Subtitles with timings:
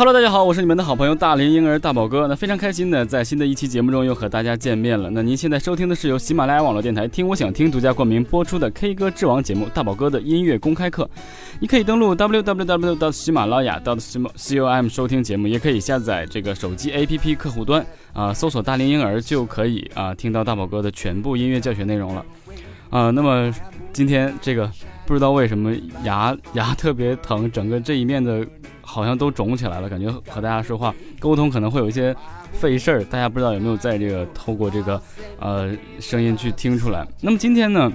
[0.00, 2.26] Hello，大家好，我是你们的好朋友大龄婴儿大宝哥。
[2.26, 5.10] 那非常开心的在新的一期节目中又和大家见面了。
[5.10, 11.06] 那您现在收听的是由喜马拉雅网络电台“听我想听”独家冠名播出的 K 歌之王节目大宝哥的音乐公开课。
[11.60, 13.12] 你可以登录 www.
[13.12, 22.24] 喜马拉雅 .com 收听节目，也可以下载这个手机 APP 客户端啊、搜索“大龄婴儿”就可以啊、听到大宝哥的全部音乐教学内容了。
[22.88, 23.54] 啊、那么
[23.92, 24.72] 今天这个
[25.04, 28.46] 不知道为什么牙牙特别疼，整个这一面的
[28.90, 32.14] 好像都肿起来了，感觉和大家说话沟通可能会有一些
[32.52, 35.00] 费事儿，大家不知道有没有在这个透过这个
[35.38, 37.06] 呃声音去听出来。
[37.20, 37.92] 那么今天呢？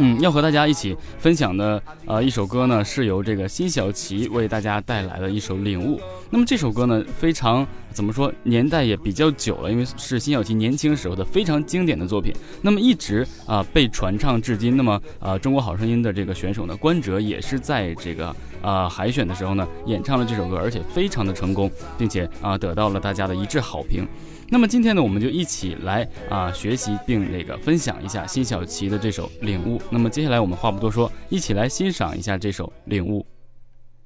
[0.00, 5.96] 嗯，要和大家一起分享的呃一首歌呢，是由这个辛晓琪为大家带来的一首《领悟》。
[6.30, 12.32] 那么这首歌呢，非常怎么说，年代也比较久了，因为是辛晓琪年轻时候的非常经典的作品。
[12.62, 14.76] 那么一直啊、被传唱至今。
[14.76, 21.68] 那么啊、中国好声音的这个选手呢，关喆也是在这个啊、海选的时候呢，演唱了这首歌，而且非常的成功，
[21.98, 24.06] 并且啊、得到了大家的一致好评。
[24.50, 29.78] 那么今天呢，我们就一起来啊、学习并那个分享一下辛晓琪的这首《领悟》。
[29.90, 33.20] 那么接下来我们话不多说，一起来欣赏一下这首《领悟》。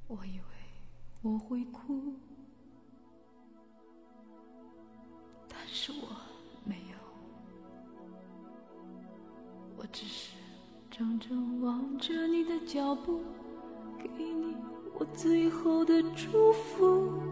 [0.08, 0.42] 我以为
[1.22, 2.12] 我会哭，
[5.48, 6.08] 但是我
[6.64, 6.98] 没有，
[9.76, 10.32] 我只是
[10.90, 13.20] 怔怔望着你的脚步，
[14.02, 14.56] 给你
[14.98, 17.31] 我最后的祝福。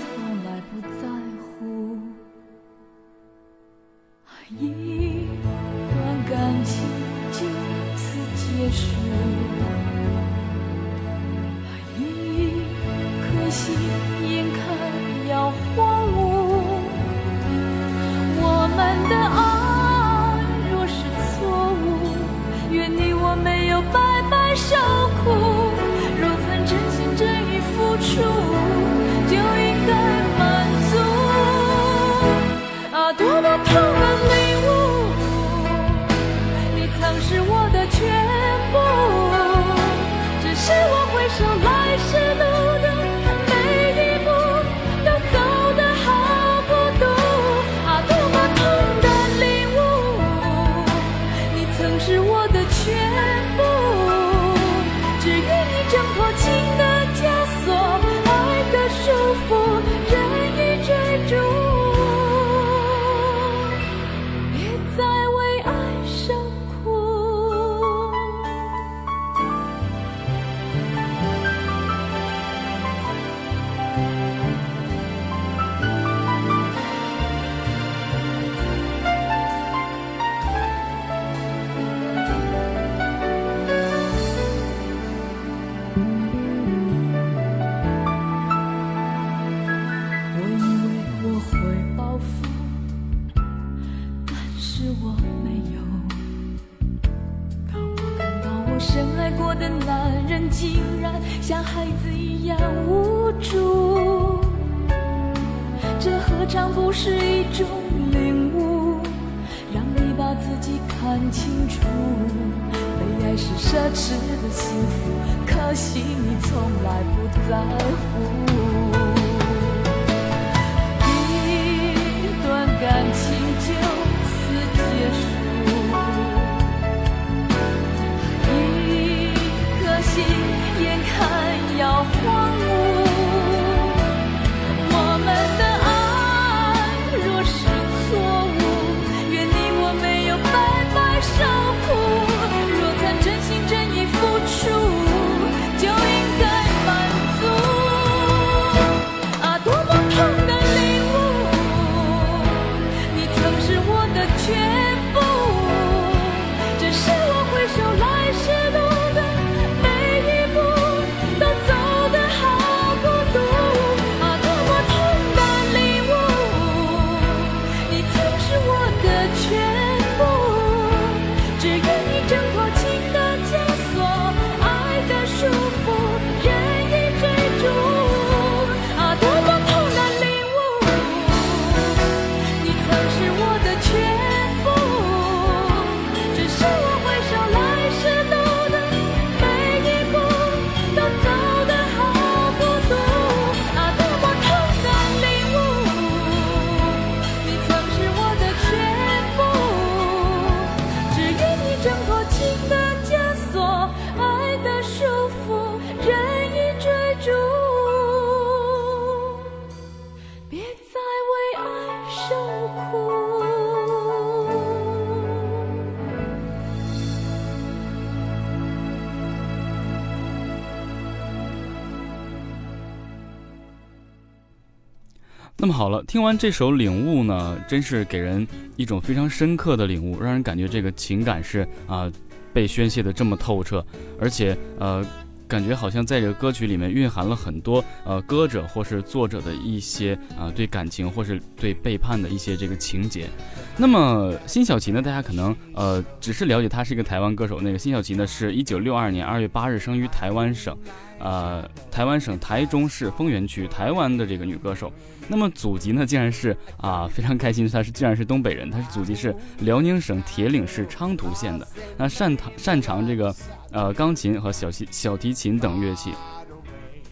[226.11, 232.11] 听完这首《领悟》呢，真是给人一种非常深刻的领悟，让人感觉这个情感是啊
[232.51, 233.81] 被宣泄的这么透彻，
[234.19, 235.05] 而且呃。
[235.47, 243.27] 感觉好像在这个歌曲里面蕴含了很多呃歌者或是作者的一些啊对感情或是对背叛的一些这个情节。
[243.75, 247.59] 那么辛晓琪呢，大家可能呃只是了解她是一个台湾歌手。
[247.59, 250.73] 那个辛晓琪呢，是一九六二年二月八日生于台湾省，
[251.19, 254.89] 呃台湾省台中市丰原区台湾的这个女歌手。
[255.31, 261.65] 那么祖籍呢，竟然是啊非常开心，他是竟然是东北人，他是祖籍是辽宁省铁岭市昌图县的。
[261.97, 263.33] 那擅长擅长这个。
[263.73, 266.11] 呃，钢琴和小提小提琴等乐器。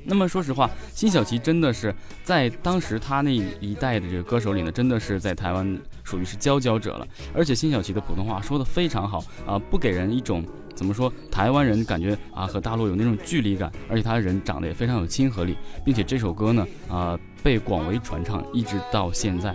[0.04, 7.08] 那么说实话，辛晓琪真的是在当时他那一代的这个歌手里呢，真的是在台湾属于是佼佼者了。
[7.34, 10.44] 而且辛晓琪的普通话说的非常好啊，不给人一种
[10.76, 13.72] 怎么说台湾人感觉啊和大陆有那种距离感。
[13.88, 15.56] 而且他人长得也非常有亲和力，
[15.86, 19.54] 并且这首歌呢啊被广为传唱，一直到现在。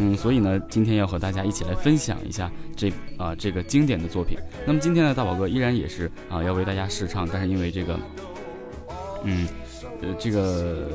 [0.00, 4.38] 嗯，所以呢，今天要和大家一起来分享一下这啊这个经典的作品。
[4.64, 7.98] 那么今天呢，大宝哥依然也是啊要为大家试唱，但是因为这个，
[9.24, 9.48] 嗯，
[10.00, 10.88] 呃这个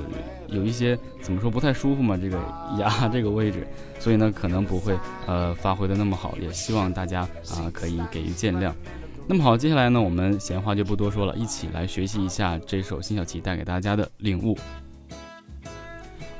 [0.47, 2.39] 有一些怎么说不太舒服嘛，这个
[2.79, 3.67] 牙这个位置，
[3.99, 4.97] 所以呢可能不会
[5.27, 8.71] 呃发挥的那么好，也希望大家啊可以给予见谅。
[9.27, 14.57] 那么好，接下来呢我们闲话就不多说了，一起来学习一下这首辛晓琪带给大家的领悟。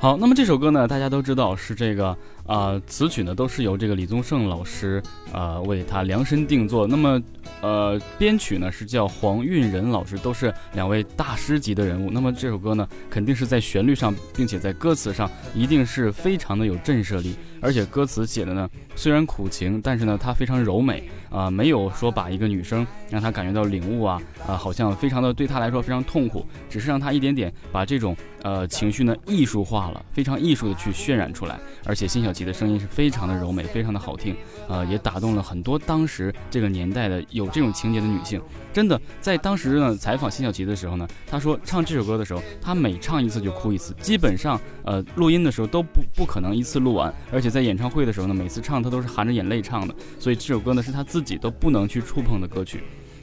[0.04, 2.14] 好，那么这首歌呢，大家都知道是这个。
[2.46, 5.02] 啊，词曲呢都是由这个李宗盛老师
[5.32, 6.86] 啊为他量身定做。
[6.86, 7.22] 那么，
[7.62, 12.10] 呃，编曲呢是叫黄韵仁老师，都是两位大师级的人物。
[12.10, 17.34] 那么这首歌呢，肯定是在旋律上，并且在歌词上，一定是非常的有震慑力。
[17.62, 31.58] 而且歌词写的呢，虽然苦情，但是呢，它非常柔美啊，没有说把一个女生让她感觉到领悟啊啊，好像非常的对她来说非常痛苦，只是让她一点点把这种呃情绪呢艺术化了，非常艺术的去渲染出来。
[31.86, 32.44] 而且心想晓。
[32.44, 34.36] 的声音是非常的柔美，非常的好听，
[34.68, 38.38] 呃，也打动了很多当时这个年代的有这种情节的女性。
[38.70, 52.82] 真的，在当时呢采访辛晓琪的时候呢，她说唱这首歌的时候，她每唱一次就哭一次，基本上呃录音的时候都不不可能一次录完，而且在演唱会的时候呢，每次唱她都是含着眼泪唱的，所以这首歌呢是她自己都不能去触碰的歌曲。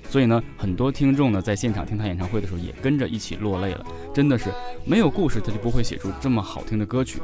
[0.09, 3.85] 所以呢，很多听众呢在现场听她演唱会的时候也跟着一起落泪了。
[4.13, 4.49] 真的是
[4.85, 7.21] 没有故事，她就不会写出这么好听的歌曲。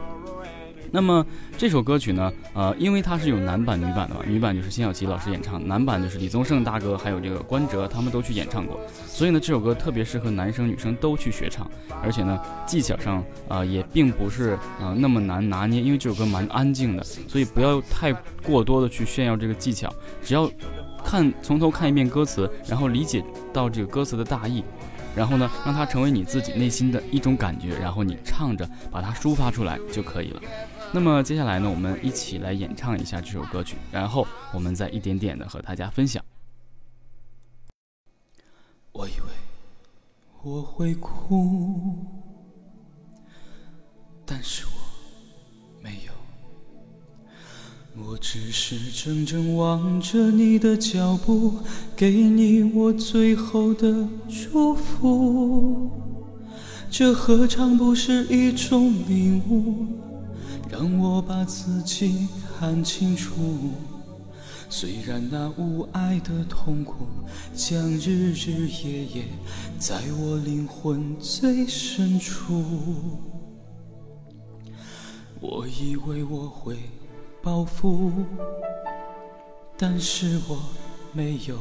[0.91, 1.25] 那么
[1.57, 11.69] 这首歌曲呢，呃，因为它是有男版、女版的嘛，女版就是辛晓琪老师演唱，男版就是李宗盛大哥还有这个关喆他们都去演唱过，所以呢，这首歌特别适合男生女生都去学唱，
[12.01, 18.13] 而且呢，技巧上啊也并不是啊那么难拿捏，因为这首歌蛮安静的，所以不要太
[18.43, 20.49] 过多的去炫耀这个技巧，只要
[21.03, 24.63] 看从头看一遍歌词，然后理解到这个歌词的大意。
[25.15, 30.41] 然后呢，让它成为你自己内心的一种感觉，然后你唱着把它抒发出来就可以了。
[30.97, 36.25] 那么接下来呢，我们一起来演唱一下这首歌曲，然后我们再一点点的和大家分享。
[38.93, 39.27] 我以为
[40.41, 42.03] 我会哭，
[44.25, 44.71] 但是我
[45.83, 46.11] 没有。
[48.03, 51.59] 我只是怔怔望着你的脚步，
[51.95, 54.07] 给你我最后的
[54.49, 55.91] 祝福。
[56.89, 59.85] 这何尝不是一种领悟，
[60.69, 62.27] 让我把自己
[62.59, 63.71] 看清楚。
[64.69, 67.07] 虽然那无爱的痛苦，
[67.53, 69.25] 将日日夜夜
[69.79, 72.63] 在我灵魂最深处。
[75.39, 76.77] 我以为我会。
[77.39, 78.11] 报复，
[79.77, 80.59] 但是我
[81.13, 81.57] 没有。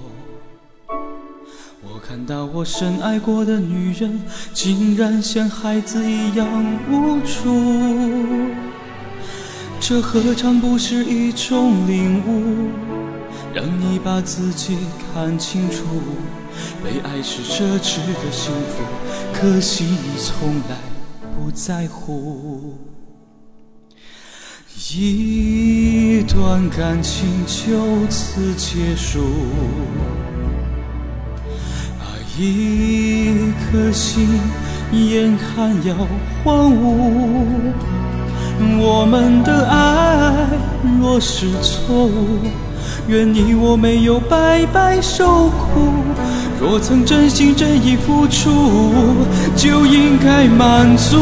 [0.88, 4.20] 我看到我深爱过的女人，
[4.52, 6.48] 竟然像孩子一样
[6.90, 7.52] 无助。
[9.78, 12.70] 这何尝不是一种领悟，
[13.54, 14.76] 让你把自己
[15.14, 15.84] 看清楚。
[16.82, 18.82] 被爱是奢侈的幸福，
[19.32, 20.76] 可惜你从来
[21.36, 22.74] 不在乎。
[24.92, 29.20] 一段感情就此结束，
[32.00, 34.26] 啊，一颗心
[34.92, 35.94] 眼看要
[36.42, 37.72] 荒芜。
[38.78, 40.32] 我们的爱
[41.00, 42.38] 若是错误，
[43.08, 45.92] 愿你我没有白白受苦。
[46.60, 48.50] 若曾真心真意付出，
[49.54, 51.18] 就应该满足。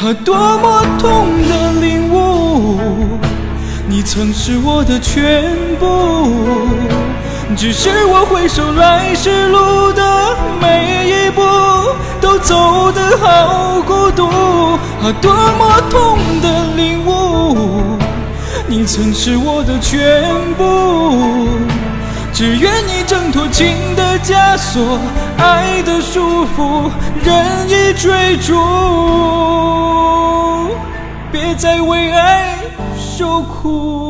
[0.00, 2.78] 啊，多么痛的领悟！
[3.88, 5.44] 你曾是我的全
[5.78, 5.86] 部，
[7.56, 11.42] 只是我回首来时路的每一步，
[12.20, 14.26] 都走得好孤独，
[15.02, 17.98] 啊，多么痛的领悟！
[18.66, 21.48] 你曾是我的全部，
[22.32, 24.98] 只愿你挣脱情的枷锁，
[25.36, 26.88] 爱的束缚，
[27.22, 28.54] 任意追逐，
[31.30, 32.56] 别再为爱
[32.96, 34.09] 受苦。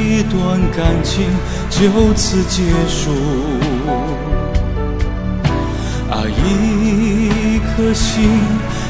[0.21, 0.39] 一段
[0.77, 1.25] 感情
[1.71, 3.09] 就此结束，
[6.11, 8.29] 啊，一颗心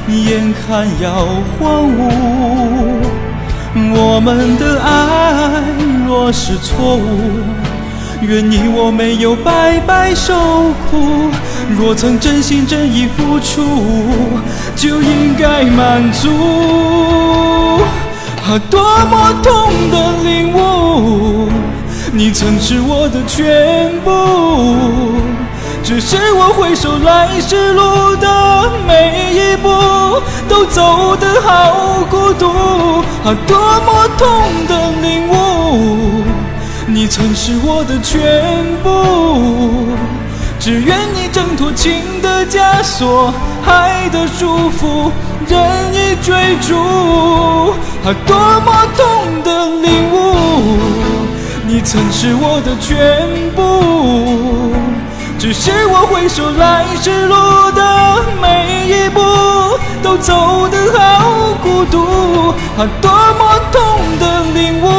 [0.09, 1.25] 眼看要
[1.57, 2.11] 荒芜。
[3.95, 5.63] 我们的爱
[6.05, 7.39] 若是错误，
[8.21, 10.33] 愿你我没有白白受
[10.89, 11.31] 苦。
[11.79, 13.63] 若曾真心真意付出，
[14.75, 16.27] 就应该满足。
[18.43, 21.47] 啊，多么痛的领悟！
[22.11, 24.09] 你曾是我的全部，
[25.83, 29.69] 只是我回首来时路的每一步，
[30.49, 32.47] 都走得好孤独。
[33.23, 36.23] 啊，多么痛的领悟！
[36.87, 39.87] 你曾是我的全部，
[40.59, 43.33] 只愿你挣脱情的枷锁，
[43.65, 45.11] 爱的束缚。
[45.47, 45.59] 任
[45.93, 46.75] 意追逐，
[48.05, 50.35] 啊，多么痛的领悟！
[51.67, 54.71] 你曾是我的全部，
[55.39, 57.35] 只是我回首来时路
[57.71, 59.19] 的每一步，
[60.03, 63.81] 都走得好孤独，啊，多么痛
[64.19, 64.89] 的领悟！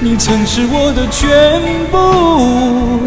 [0.00, 3.00] 你曾是我的全部，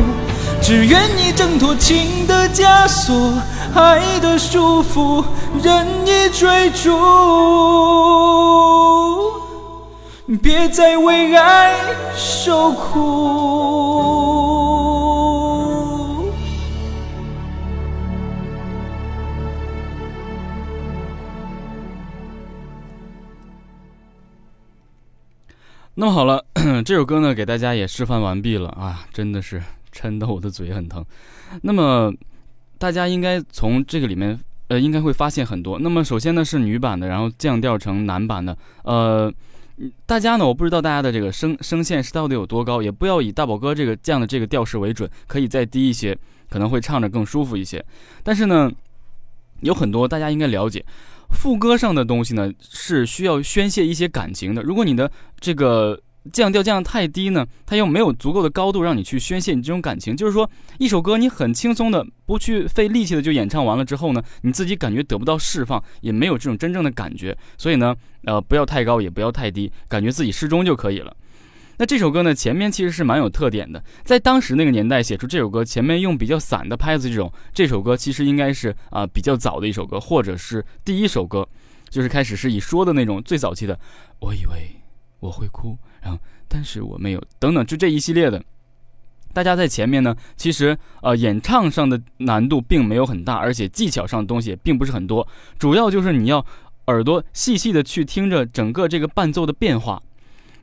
[0.62, 3.34] 只愿你挣脱情的枷锁。
[3.76, 5.24] 爱的束缚，
[5.62, 6.92] 任意追逐，
[10.42, 11.76] 别再为爱
[12.16, 13.58] 受苦。
[25.96, 26.46] 那么好了，
[26.86, 31.06] 这首歌呢，给大家也示范完毕了啊，真的是 撑得我的嘴很疼。
[31.62, 32.14] 那么。
[32.80, 35.80] 大家应该从这个里面，呃，应该会发现很多。
[35.80, 38.58] 那么首先呢是女版的，然后降调成男版的。
[38.84, 39.34] 呃，
[40.06, 46.18] 大家呢，我不知道大家的这个声声线是到底有多高，也不要以大宝哥这个这样的这个调式为准，可以再低一些，
[46.50, 47.84] 可能会唱着更舒服一些。
[48.24, 48.72] 但是呢，
[49.62, 50.84] 有很多大家应该了解，
[51.32, 54.62] 副歌上的东西呢是需要宣泄一些感情的。
[54.62, 56.00] 如果你的这个。
[56.28, 60.16] 降调降的太低呢，它又没有足够的高度让你去宣泄你这种感情。
[60.16, 67.38] 就是说，一首歌你很轻松的不去费力气的就演唱完了之后呢，你自己感觉得不到释放，也没有这种真正的感觉。
[67.58, 71.16] 所以呢，呃，不要太高，也不要太低，感觉自己适中就可以了。
[71.80, 81.48] 那这首歌呢，前面其实是蛮有特点的，在当时那个年代写出这首歌，前面用比较散的拍子，这种这首歌其实应该是啊比较早的一首歌，或者是第一首歌，
[81.90, 83.80] 就是开始是以说的那种最早期的，
[84.22, 84.72] 我以为
[85.20, 85.78] 我会哭。
[86.02, 88.44] 然后，但是我没有等等，就这一系列的，
[89.34, 95.28] 大家在前面呢，其实呃演唱上的难度并没有很大，而且技巧上的东西也并不是很多，
[95.60, 96.46] 主要就是你要
[96.88, 100.02] 耳朵细细的去听着整个这个伴奏的变化，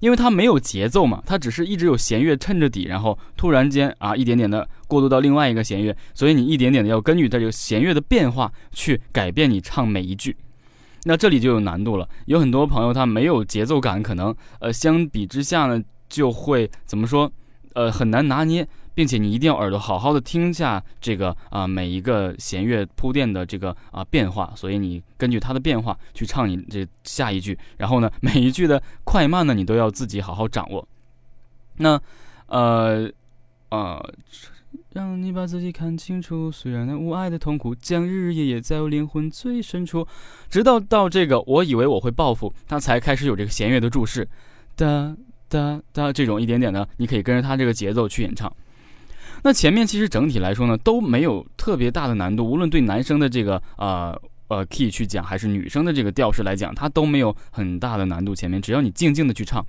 [0.01, 10.35] 因为它没有节奏嘛，它只是一直有弦乐衬着底，然后突然间啊一点点的过渡到另外一个弦乐，所以你一点点的要根据它这个弦乐的变化去改变你唱每一句。
[11.05, 17.31] 那这里就有难度了，有很多朋友他没有节奏感，可能呃相比之下呢就会怎么说，
[17.75, 30.87] 呃很难拿捏，并且你一定要耳朵好好的听下这个啊每一个弦乐铺垫的这个啊变化，所以你根据它的变化去唱你这下一句，然后呢每一句的快慢呢你都要自己好好掌握。
[31.77, 32.01] 那
[32.47, 33.11] 呃
[33.69, 34.15] 呃
[34.95, 36.53] 让你把自己看清楚。
[36.53, 40.07] 虽然那无爱的痛苦将日日夜夜在我灵魂最深处，
[40.49, 44.27] 直到到这个我以为我会报复，他才开始有这个弦乐的注释，
[44.77, 45.17] 哒
[45.49, 48.51] 哒哒这种一点点的，你可以跟着他这个节奏去演唱。
[49.43, 58.33] 那前面其实整体来说呢都没有特别大的难度，无论对男生的这个呃呃 key 去讲，还是女生的这个调式来讲，它都没有很大的难度。
[58.33, 59.67] 前面只要你静静的去唱，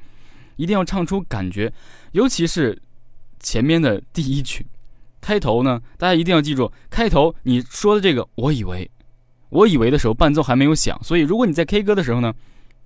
[0.56, 1.74] 一定要唱出感觉，
[2.12, 2.80] 尤其是
[3.40, 4.64] 前面的第一曲
[5.26, 8.88] 开头呢，大家一定要记住，开头你说的这个我以为，
[9.50, 12.32] 我以为的时候伴奏还没有响，所以如果你在 K 歌的时候呢，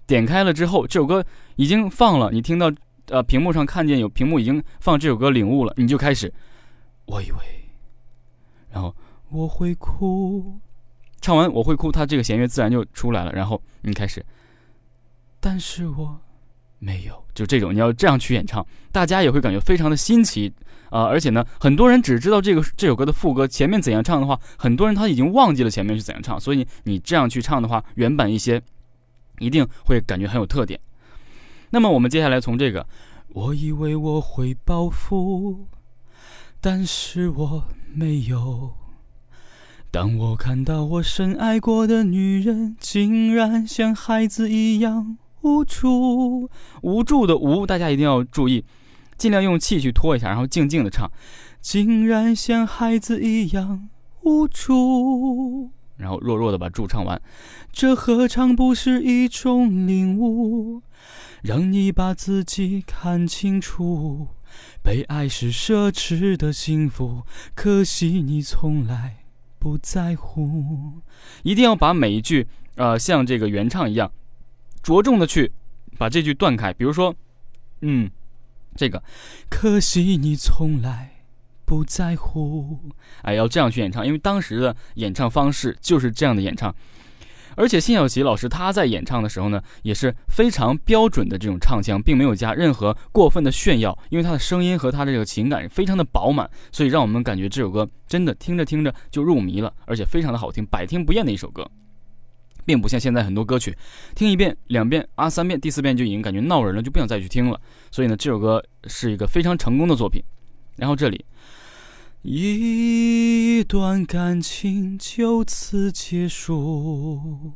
[0.07, 1.21] 点开了之后这首歌
[1.57, 2.71] 已经放了，你听到
[3.07, 6.33] 呃屏幕上看见有屏幕已经放这首歌领悟了，你就开始。
[7.07, 7.37] 我以为，
[8.71, 8.95] 然后
[9.27, 10.57] 我会哭，
[11.19, 13.33] 唱完我会哭，它这个弦乐自然就出来了。
[13.33, 14.25] 然后你开始，
[15.41, 16.21] 但是我
[16.79, 20.51] 没有，就这种你要这样去演唱，大家也会感觉非常的新奇
[20.89, 21.03] 啊！
[21.03, 28.61] 而且呢，很多人只知道这个这首歌的副歌前面怎样唱的话，很多人他已经忘记了前面是怎样唱，所以你这样去唱的话，原版一些
[29.39, 30.79] 一定会感觉很有特点。
[31.69, 32.87] 那么我们接下来从这个，
[33.29, 35.67] 我以为我会报复。
[36.61, 37.63] 但是我
[37.93, 38.73] 没有。
[39.91, 46.49] 当我看到我深爱过的女人，竟然像孩子一样无助，
[46.81, 48.63] 无助的无，大家一定要注意，
[49.17, 51.09] 尽量用气去拖一下，然后静静的唱。
[51.61, 53.89] 竟然像孩子一样
[54.21, 57.21] 无助，然后弱弱的把助唱完。
[57.71, 60.81] 这何尝不是一种领悟，
[61.41, 64.27] 让你把自己看清楚。
[64.81, 67.23] 被爱是奢侈的幸福，
[67.53, 69.17] 可惜你从来
[69.59, 70.93] 不在乎。
[71.43, 74.11] 一定要把每一句，呃，像这个原唱一样，
[74.81, 75.51] 着重的去
[75.97, 76.73] 把这句断开。
[76.73, 77.15] 比如说，
[77.81, 78.09] 嗯，
[78.75, 79.03] 这个，
[79.49, 81.23] 可惜你从来
[81.65, 82.79] 不在乎。
[83.21, 86.73] 哎，要这样去演唱，因为当时的演唱方式就是这样的演唱。
[87.55, 101.69] 而且辛晓琪老师他在演唱的时候呢，也是非常标准的这种唱腔，并没有加任何过分的炫耀，因为他的声音和他的这个情感非常的饱满，所以让我们感觉这首歌真的听着听着就入迷了，而且非常的好听，百听不厌的一首歌，
[102.69, 103.75] 并不像现在很多歌曲，
[104.13, 107.59] 听一遍、两遍啊、三遍、第四遍就已经感觉闹人了，就不想再去听了。
[107.89, 110.21] 所以呢，这首歌是一个非常成功的作品。
[110.75, 111.25] 然后这里。
[112.21, 117.53] 一段感情就此结束，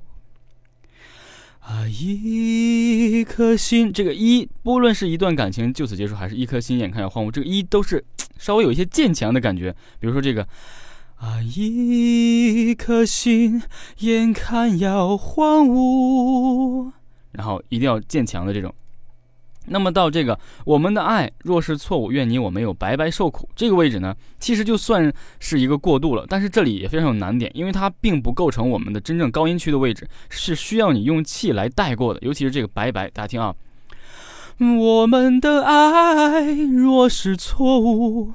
[1.59, 8.03] 啊，一颗心，这个一，不论是一段感情就此结束，还是一颗心眼看要荒芜，这个一都是
[8.39, 9.69] 稍微有一些渐强的感觉。
[9.99, 10.47] 比如说这个，
[11.23, 13.63] 啊，一颗心
[13.99, 16.91] 眼看要荒芜，
[17.31, 18.75] 然后一定要渐强的这种。
[19.67, 25.09] 那么到这个我们的爱若是错误，愿你我没有白白受苦这个位置呢，其实就算
[25.39, 33.55] 是一个过渡了，但是这里也非常有难点，因为它并不构成我们的真正高音区的位置，是需要你用气来带过的，尤其是这个白白，大家听啊，
[34.59, 38.33] 我们的爱若是错误，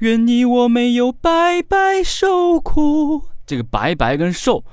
[0.00, 4.64] 愿你我没有白白受苦，这个白白跟受。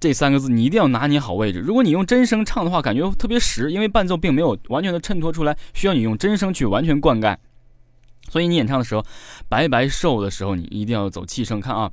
[0.00, 1.60] 这三个字你一定要拿捏好位置。
[1.60, 7.36] 如果你用真声唱的话，感觉特别实，因为伴奏并没有完全的衬托出来，需要你用真声去完全灌溉。
[8.28, 9.04] 所以你演唱的时候，
[9.48, 11.60] 白白受的时候，你一定要走气声。
[11.60, 11.92] 看啊，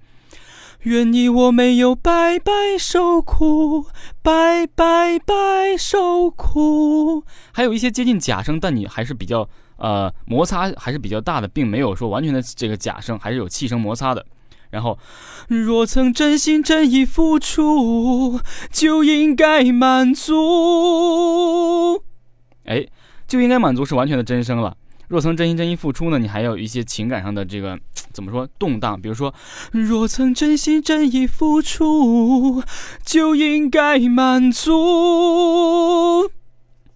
[0.83, 3.87] 愿你我没有白白受苦，
[4.21, 7.23] 白白白受苦。
[7.51, 14.25] 还有一些接近假声，但你还是比较呃摩擦还是比较大的，并没有说完全的这个假声，还是有气声摩擦的。
[14.69, 14.97] 然后，
[15.47, 18.39] 若曾真心真意付出，
[18.71, 22.03] 就应该满足。
[22.65, 22.87] 哎，
[23.27, 24.77] 就应该满足是完全的真声了。
[25.09, 27.77] 若曾真心真意付出呢，你还有一些情感上的这个
[28.13, 29.01] 怎么说动荡？
[29.01, 29.33] 比如说，
[29.71, 32.63] 若曾真心真意付出，
[33.03, 36.29] 就应该满足。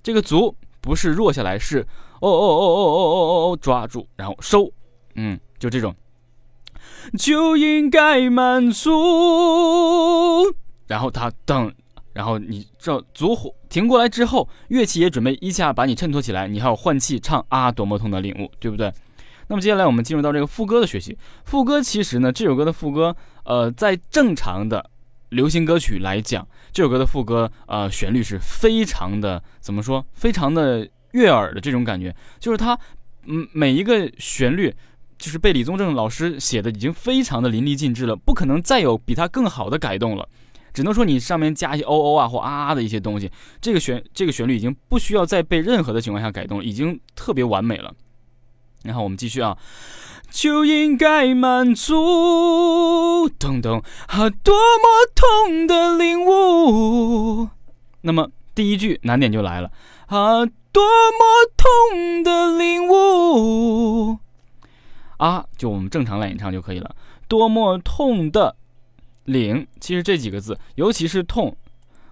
[0.03, 1.79] 这个足不是弱下来，是
[2.19, 4.71] 哦哦哦哦哦哦哦哦抓住，然后收。
[5.15, 5.95] 嗯，就这种。
[7.17, 8.91] 就应该满足，
[10.87, 11.73] 然后他等，
[12.13, 18.91] 然后你这足火停过来之后，乐器也准备一下把你衬托起来，你还要换气唱啊，多么痛的领悟，对不对？
[19.47, 21.17] 那么接下来我们进入到这个副歌的学习。
[21.43, 24.89] 副歌其实呢，这首歌的副歌，呃，在正常的
[25.29, 30.05] 流行歌曲来讲，这首歌的副歌，呃，旋律是非常的怎么说？
[30.13, 32.79] 非常的悦耳的这种感觉，就是它，
[33.25, 34.73] 嗯，每一个旋律。
[35.15, 40.27] 就是被李宗盛老师写的已经非常的淋漓尽致了，不可能再有比他更好的改动了，
[40.73, 43.31] 只能说你上面加一些哦哦啊或啊啊的一些东西，
[43.61, 47.93] 这个旋这个旋律已经不需要再被任何的情况下改动，已经特别完美了。
[48.83, 49.57] 然后我们继续啊，
[50.29, 53.29] 就应该满足。
[53.39, 57.47] 等等，啊，多么痛的领悟。
[58.01, 59.71] 那么第一句难点就来了，
[60.07, 61.23] 啊，多么
[61.55, 64.17] 痛的领悟。
[65.17, 66.93] 啊，就我们正常来演唱就可以了。
[67.29, 68.57] 多么痛的
[69.25, 71.55] 领，其实这几个字，尤其是痛，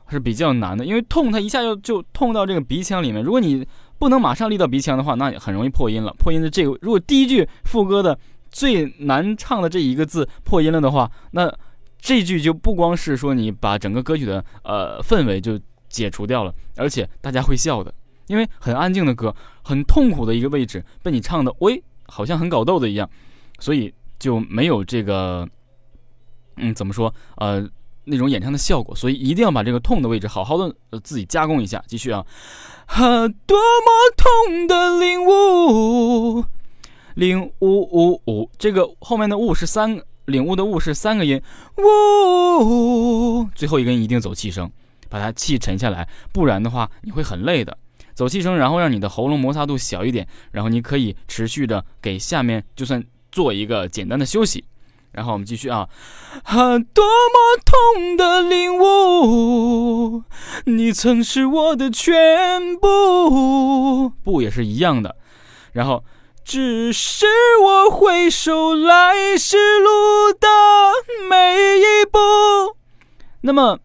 [0.09, 3.23] 是比较难的，因为痛它一下就就痛到这个鼻腔里面。
[3.23, 3.65] 如果你
[3.97, 6.13] 不能马上立到鼻腔的话，那很容易破音了。
[6.19, 8.17] 破音的这个，如果第一句副歌的
[8.49, 11.53] 最难唱的这一个字破音了的话，那
[11.99, 17.93] 这句就不光是说你把整个歌曲的呃氛围就解除掉了，而且大家会笑的，
[18.27, 21.81] 因为很安静的歌，很痛苦的一个位置被你唱的，喂。
[22.13, 23.09] 好像很搞逗的一样，
[23.59, 25.47] 所以就没有这个，
[26.61, 27.13] 嗯，怎么说？
[27.35, 27.67] 呃，
[28.05, 28.95] 那种演唱的效果。
[28.95, 31.83] 所以一定要把这个痛的位置好好的呃自己加工一下。
[31.87, 32.25] 继续啊，
[32.85, 36.45] 啊，多么痛的领悟，
[37.15, 41.41] 领悟悟悟，这个后面的悟是三，领悟的悟是三个音，
[41.77, 44.71] 悟，最后一根一定走气声，
[45.09, 47.77] 把它气沉下来，不然的话你会很累的。
[48.13, 54.63] 走气声，然后让你的喉咙摩擦度小一点，然后你可以持续的给下面就算做一个简单的休息，
[55.11, 55.89] 然后我们继续啊，
[56.43, 60.23] 啊，多么痛的领悟，
[60.65, 65.15] 你曾是我的全部，不也是一样的，
[65.73, 66.03] 然后
[66.43, 67.25] 只是
[67.61, 70.47] 我回首来时路的
[71.29, 72.19] 每一步，
[73.41, 73.79] 那么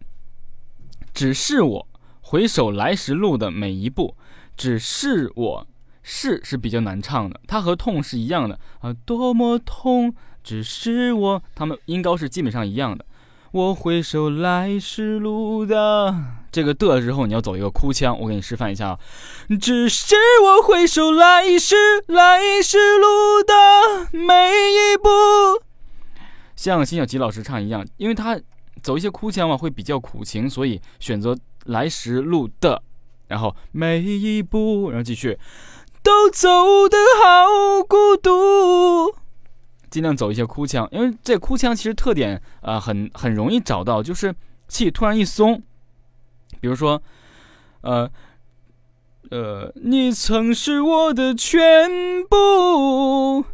[1.13, 1.87] 只是我。
[2.19, 4.17] 回首来时路的每一步，
[4.57, 5.65] 只是我
[6.03, 8.59] 是是比较难唱的，它和痛是一样的。
[8.81, 10.13] 啊，多么痛，
[10.47, 13.05] 只是我，他们音高是基本上一样的。
[13.51, 16.15] 我回首来时路的
[16.49, 18.99] 这个的之后，你要走一个哭腔，我给你示范一下啊，
[19.59, 21.75] 只是我回首来时
[22.07, 25.09] 来时路的每一步，
[26.55, 28.39] 像辛晓琪老师唱一样，因为他
[28.81, 31.37] 走一些哭腔嘛，会比较苦情，所以选择。
[31.65, 32.81] 来时路的，
[33.27, 35.37] 然后每一步，然后继续，
[36.01, 39.13] 都走得好孤独，
[39.89, 44.33] 尽量走一些哭腔，因为这哭腔其实特点啊，很很容易找到，就是
[44.67, 45.61] 气突然一松，
[46.59, 47.01] 比如说，
[47.81, 48.09] 呃，
[49.31, 53.45] 呃，你曾是我的全部。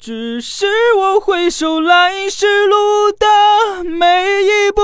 [0.00, 4.80] 只是我回首来时路的每一步，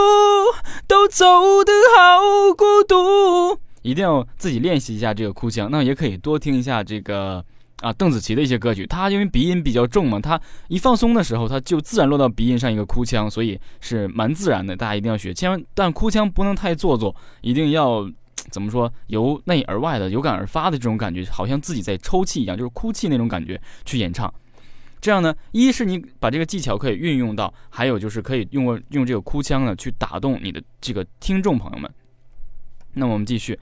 [0.88, 3.61] 都走得好孤独。
[3.83, 7.44] 一定要自己练习一下这个哭腔，那也可以多听一下这个
[7.85, 8.87] 啊邓紫棋的一些歌曲。
[8.87, 14.75] 她因为鼻音比较重嘛，她一放松的时候，她就自然落到鼻音上一个哭腔，所以是蛮自然的。
[14.75, 18.11] 大家一定要学，千万但哭腔不能太做作，一定要
[18.51, 24.33] 怎么说由内而外的、有感而发的这种感觉，好像自己在抽泣一样，就是哭泣那种感觉去演唱。
[25.01, 31.90] 这样呢，一是你把这个技巧可以运用到，还有就是可以用用这个哭腔呢去打动你的这个听众朋友们。
[32.94, 33.59] 那我们继续，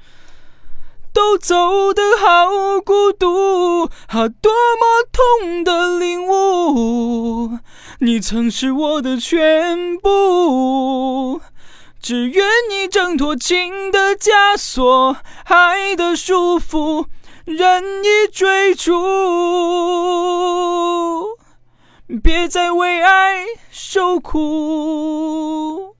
[1.13, 7.59] 都走得好孤独，啊，多么痛的领悟，
[8.01, 11.41] 你曾是我的全部，
[12.01, 17.07] 只愿你挣脱情的枷锁，爱的束缚。
[17.45, 18.93] 任意追逐，
[22.23, 25.97] 别再为爱受苦。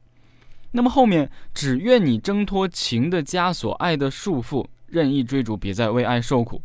[0.71, 6.63] 那么后面，只愿你挣脱情的枷锁，爱的束缚，任意追逐，别再为爱受苦。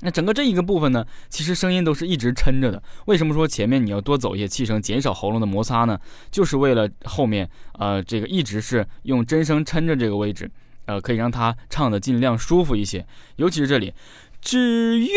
[0.00, 2.82] 那整个这一个部分呢，其实声音都是一直撑着的。
[3.06, 5.98] 为什么说前面你要多走一些气声，减少喉咙的摩擦呢？
[6.30, 7.48] 就是为了后面，
[7.78, 10.50] 呃，这个一直是用真声撑着这个位置。
[10.86, 13.92] 呃，可以让他唱的尽量舒服一些，尤其是这里，
[14.40, 15.08] 只愿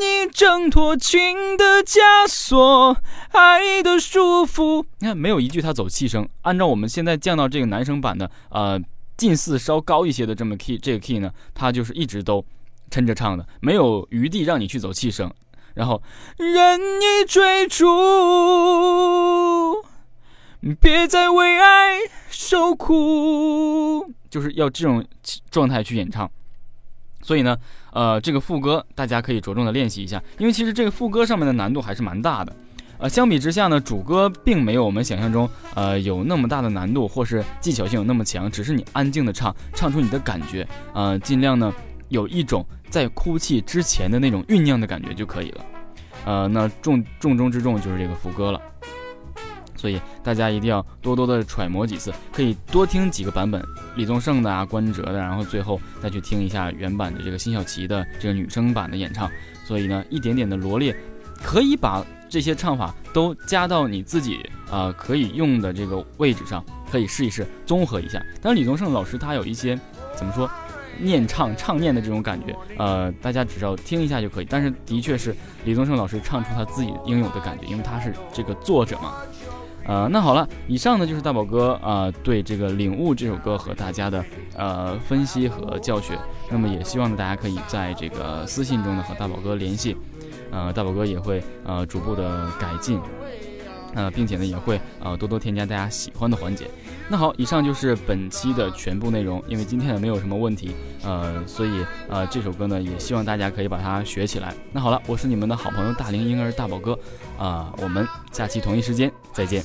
[0.00, 2.96] 你挣脱情的枷锁，
[3.32, 4.84] 爱的束缚。
[5.00, 6.26] 你看，没有一句他走气声。
[6.42, 8.80] 按照我们现在降到这个男生版的，呃，
[9.18, 12.42] 近似稍高一些的这么 key，这个 key 呢，它就是一直都
[12.90, 15.30] 撑着唱的，没有余地让你去走气声。
[15.74, 16.02] 然后，
[16.38, 17.84] 任你追逐，
[20.80, 21.98] 别再为爱
[22.30, 24.12] 受苦。
[24.28, 25.04] 就是要这种
[25.50, 26.28] 状态去演唱，
[27.22, 27.56] 所以呢，
[27.92, 32.54] 呃，这个副歌大家可以着重的练习一下，因为其实这个副歌上面的难度还是蛮大的，
[32.98, 41.72] 呃，相比之下呢，主歌并没有我们想象中，呃，有那么大的难度或是技巧性有那么强，只是你安静的唱，唱出你的感觉，呃，尽量呢
[42.08, 45.64] 有一种在哭泣之前的那种酝酿的感觉就可以了，
[46.24, 48.60] 呃，那重重中之重就是这个副歌了。
[49.76, 59.30] 所以大家一定要多多的揣摩几次，可以多听几个版本，李宗盛的啊，关喆的，然后最后再去听一下原版的这个辛晓琪的这个女生版的演唱。
[59.64, 60.96] 所以呢，一点点的罗列，
[61.44, 64.38] 可以把这些唱法都加到你自己
[64.70, 68.18] 啊可以用的这个位置上，可以试一试综合一下。
[68.40, 69.78] 当然，李宗盛老师他有一些
[70.14, 70.50] 怎么说
[71.00, 74.46] 念唱唱念的这种感觉，呃，大家只要听一下就可以。
[74.48, 79.14] 但是的确是李宗盛老师唱出他自己应有的感觉，因为他是这个作者嘛。
[79.86, 84.22] 呃，那好了，以上呢就是大宝哥啊对这个《领悟》这首歌和大家的
[84.54, 86.18] 呃分析和教学。
[86.50, 89.96] 那么也希望呢大家可以在这个私信中呢和大宝哥联系，
[90.50, 93.00] 呃，大宝哥也会呃逐步的改进，
[93.94, 96.66] 呃，并且呢也会呃多多添加大家喜欢的环节。
[97.10, 99.42] 那好，以上就是本期的全部内容。
[99.48, 104.54] 因为今天呢没有什么问题，呃，所以呃这首歌呢也希望大家可以把它学起来。
[104.72, 106.98] 那好了，我是你们的好朋友大龄婴儿大宝哥，
[107.38, 109.64] 啊，我们下期同一时间再见。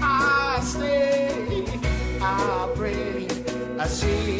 [0.00, 1.30] I stay,
[2.20, 3.28] I pray,
[3.78, 4.35] I see